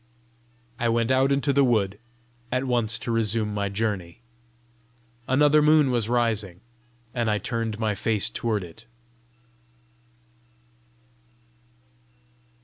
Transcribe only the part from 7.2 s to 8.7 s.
I turned my face toward